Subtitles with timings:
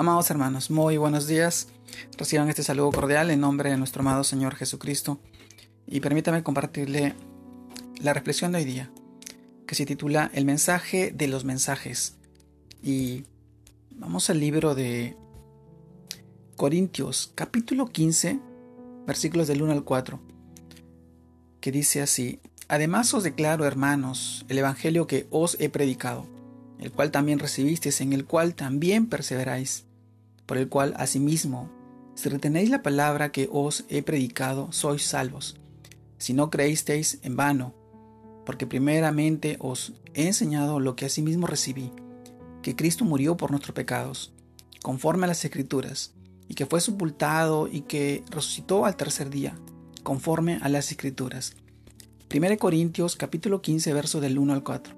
[0.00, 1.66] Amados hermanos, muy buenos días.
[2.16, 5.18] Reciban este saludo cordial en nombre de nuestro amado Señor Jesucristo.
[5.88, 7.16] Y permítame compartirle
[8.00, 8.92] la reflexión de hoy día,
[9.66, 12.16] que se titula El mensaje de los mensajes.
[12.80, 13.24] Y
[13.90, 15.16] vamos al libro de
[16.54, 18.38] Corintios, capítulo 15,
[19.04, 20.20] versículos del 1 al 4,
[21.60, 22.38] que dice así,
[22.68, 26.24] Además os declaro, hermanos, el Evangelio que os he predicado,
[26.78, 29.87] el cual también recibisteis, en el cual también perseveráis
[30.48, 31.68] por el cual asimismo,
[32.14, 35.60] si retenéis la palabra que os he predicado, sois salvos,
[36.16, 37.74] si no creísteis en vano,
[38.46, 41.92] porque primeramente os he enseñado lo que asimismo recibí,
[42.62, 44.32] que Cristo murió por nuestros pecados,
[44.82, 46.14] conforme a las Escrituras,
[46.48, 49.58] y que fue sepultado y que resucitó al tercer día,
[50.02, 51.56] conforme a las Escrituras.
[52.34, 54.94] 1 Corintios capítulo 15 versos del 1 al 4.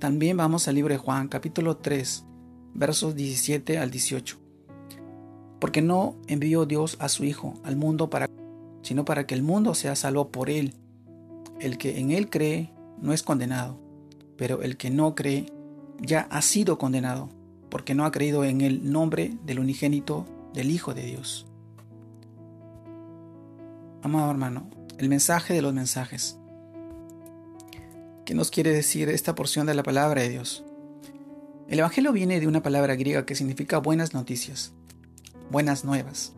[0.00, 2.24] También vamos al libro de Juan capítulo 3
[2.74, 4.40] versos 17 al 18
[5.60, 8.26] porque no envió Dios a su Hijo al mundo para
[8.82, 10.74] sino para que el mundo sea salvo por él.
[11.60, 13.78] El que en él cree no es condenado,
[14.36, 15.52] pero el que no cree
[16.00, 17.28] ya ha sido condenado,
[17.68, 21.46] porque no ha creído en el nombre del unigénito del Hijo de Dios.
[24.02, 26.38] Amado hermano, el mensaje de los mensajes.
[28.24, 30.64] ¿Qué nos quiere decir esta porción de la palabra de Dios?
[31.70, 34.74] El Evangelio viene de una palabra griega que significa buenas noticias
[35.50, 36.32] buenas nuevas.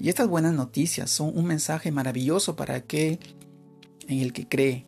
[0.00, 3.18] Y estas buenas noticias son un mensaje maravilloso para aquel
[4.06, 4.86] en el que cree,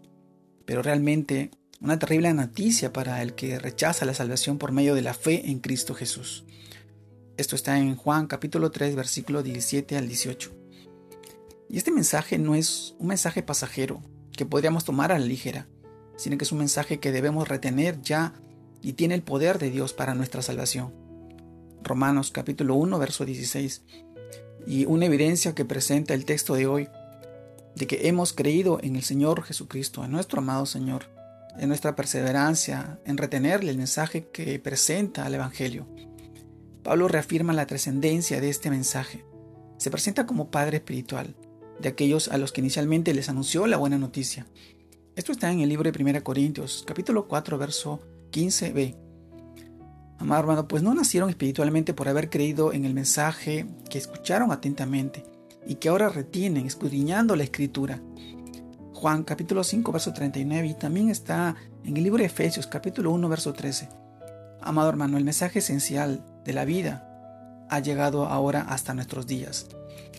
[0.64, 5.14] pero realmente una terrible noticia para el que rechaza la salvación por medio de la
[5.14, 6.45] fe en Cristo Jesús.
[7.36, 10.53] Esto está en Juan capítulo 3 versículo 17 al 18.
[11.69, 15.69] Y este mensaje no es un mensaje pasajero que podríamos tomar a la ligera,
[16.17, 18.34] sino que es un mensaje que debemos retener ya
[18.83, 20.95] y tiene el poder de Dios para nuestra salvación.
[21.83, 23.83] Romanos capítulo 1, verso 16.
[24.67, 26.89] Y una evidencia que presenta el texto de hoy,
[27.75, 31.07] de que hemos creído en el Señor Jesucristo, en nuestro amado Señor,
[31.58, 35.86] en nuestra perseverancia, en retenerle el mensaje que presenta al Evangelio.
[36.83, 39.24] Pablo reafirma la trascendencia de este mensaje.
[39.79, 41.35] Se presenta como Padre Espiritual
[41.80, 44.46] de aquellos a los que inicialmente les anunció la buena noticia.
[45.17, 48.96] Esto está en el libro de 1 Corintios, capítulo 4, verso 15b.
[50.18, 55.24] Amado hermano, pues no nacieron espiritualmente por haber creído en el mensaje que escucharon atentamente
[55.67, 58.01] y que ahora retienen escudriñando la escritura.
[58.92, 63.29] Juan capítulo 5 verso 39 y también está en el libro de Efesios capítulo 1
[63.30, 63.89] verso 13.
[64.61, 67.07] Amado hermano, el mensaje esencial de la vida
[67.70, 69.69] ha llegado ahora hasta nuestros días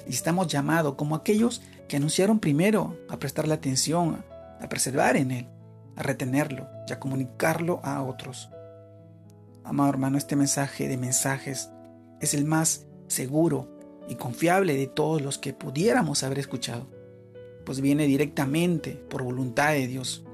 [0.07, 4.23] y estamos llamados como aquellos que anunciaron primero a prestarle atención,
[4.59, 5.47] a preservar en él,
[5.95, 8.49] a retenerlo y a comunicarlo a otros.
[9.63, 11.69] Amado hermano, este mensaje de mensajes
[12.19, 13.67] es el más seguro
[14.07, 16.87] y confiable de todos los que pudiéramos haber escuchado,
[17.65, 20.25] pues viene directamente por voluntad de Dios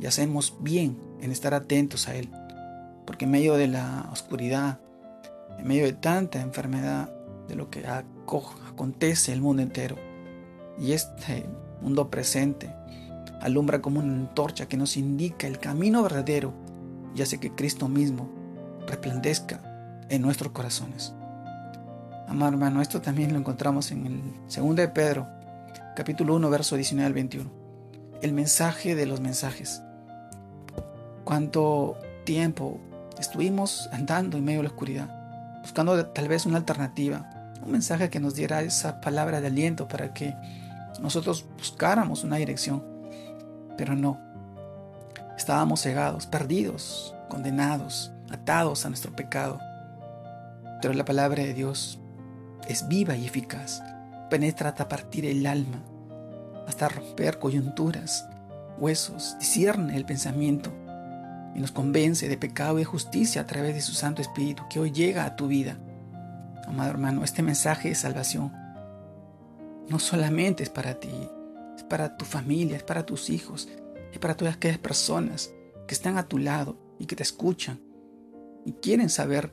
[0.00, 2.28] y hacemos bien en estar atentos a Él,
[3.06, 4.80] porque en medio de la oscuridad,
[5.58, 7.10] en medio de tanta enfermedad,
[7.48, 9.96] de lo que acontece el mundo entero,
[10.78, 11.46] y este
[11.80, 12.74] mundo presente
[13.40, 16.52] alumbra como una antorcha que nos indica el camino verdadero
[17.14, 18.28] y hace que Cristo mismo
[18.86, 19.60] resplandezca
[20.08, 21.14] en nuestros corazones.
[22.28, 24.22] Amado hermano, esto también lo encontramos en el
[24.54, 25.28] 2 de Pedro,
[25.96, 27.50] capítulo 1, verso 19 al 21.
[28.22, 29.82] El mensaje de los mensajes.
[31.24, 32.80] Cuánto tiempo
[33.18, 38.20] estuvimos andando en medio de la oscuridad, buscando tal vez una alternativa, un mensaje que
[38.20, 40.34] nos diera esa palabra de aliento para que
[41.00, 42.91] nosotros buscáramos una dirección,
[43.76, 44.18] pero no.
[45.36, 49.58] Estábamos cegados, perdidos, condenados, atados a nuestro pecado.
[50.80, 51.98] Pero la palabra de Dios
[52.68, 53.82] es viva y eficaz,
[54.30, 55.82] penetra hasta partir el alma,
[56.66, 58.26] hasta romper coyunturas,
[58.78, 60.72] huesos, discierne el pensamiento
[61.54, 64.90] y nos convence de pecado y justicia a través de su Santo Espíritu que hoy
[64.90, 65.76] llega a tu vida.
[66.66, 68.52] Amado hermano, este mensaje de salvación
[69.88, 71.10] no solamente es para ti,
[71.82, 73.68] es para tu familia, es para tus hijos,
[74.12, 75.52] es para todas aquellas personas
[75.86, 77.80] que están a tu lado y que te escuchan
[78.64, 79.52] y quieren saber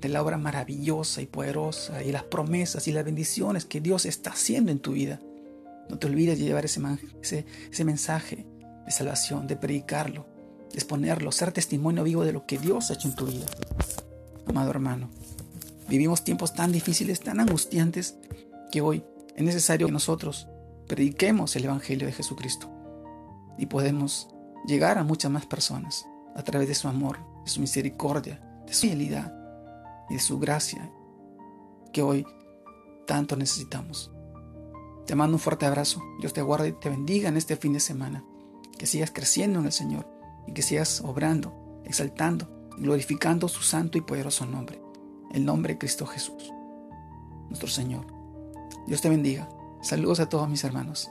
[0.00, 4.30] de la obra maravillosa y poderosa y las promesas y las bendiciones que Dios está
[4.30, 5.20] haciendo en tu vida.
[5.88, 6.80] No te olvides de llevar ese,
[7.70, 8.46] ese, mensaje
[8.84, 10.26] de salvación, de predicarlo,
[10.70, 13.46] de exponerlo, ser testimonio vivo de lo que Dios ha hecho en tu vida.
[14.46, 15.10] Amado hermano,
[15.88, 18.16] vivimos tiempos tan difíciles, tan angustiantes,
[18.72, 19.04] que hoy
[19.36, 20.46] es necesario que nosotros
[20.90, 22.68] prediquemos el Evangelio de Jesucristo
[23.56, 24.28] y podemos
[24.66, 26.04] llegar a muchas más personas
[26.34, 29.32] a través de su amor, de su misericordia, de su fidelidad
[30.10, 30.90] y de su gracia
[31.92, 32.26] que hoy
[33.06, 34.10] tanto necesitamos.
[35.06, 36.02] Te mando un fuerte abrazo.
[36.18, 38.24] Dios te guarde y te bendiga en este fin de semana.
[38.76, 40.08] Que sigas creciendo en el Señor
[40.48, 44.82] y que sigas obrando, exaltando, glorificando su santo y poderoso nombre,
[45.32, 46.52] el nombre de Cristo Jesús,
[47.48, 48.06] nuestro Señor.
[48.88, 49.48] Dios te bendiga.
[49.80, 51.10] Saludos a todos mis hermanos.